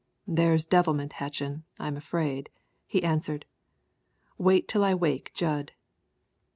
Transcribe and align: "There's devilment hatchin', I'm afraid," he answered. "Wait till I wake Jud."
"There's 0.25 0.65
devilment 0.65 1.13
hatchin', 1.13 1.63
I'm 1.77 1.95
afraid," 1.95 2.49
he 2.87 3.03
answered. 3.03 3.45
"Wait 4.39 4.67
till 4.67 4.83
I 4.83 4.95
wake 4.95 5.31
Jud." 5.35 5.73